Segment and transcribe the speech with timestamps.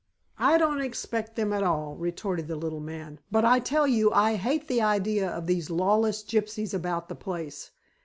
[0.39, 3.19] "I don't expect them at all," retorted the little man.
[3.29, 7.69] "But I tell you I hate the idea of these lawless gypsies about the place.